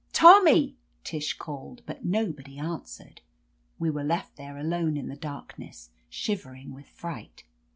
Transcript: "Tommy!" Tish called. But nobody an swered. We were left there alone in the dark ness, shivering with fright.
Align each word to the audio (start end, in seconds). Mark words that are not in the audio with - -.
"Tommy!" 0.13 0.77
Tish 1.03 1.35
called. 1.37 1.83
But 1.85 2.03
nobody 2.03 2.57
an 2.57 2.65
swered. 2.79 3.19
We 3.77 3.91
were 3.91 4.03
left 4.03 4.35
there 4.35 4.57
alone 4.57 4.97
in 4.97 5.09
the 5.09 5.15
dark 5.15 5.59
ness, 5.59 5.91
shivering 6.09 6.73
with 6.73 6.87
fright. 6.87 7.43